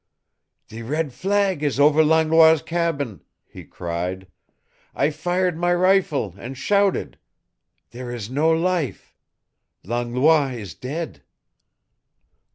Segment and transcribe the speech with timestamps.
[0.69, 4.25] "The red flag is over Langlois' cabin!" he cried.
[4.95, 7.19] "I fired my rifle and shouted.
[7.91, 9.13] There is no life!
[9.83, 11.21] Langlois is dead!"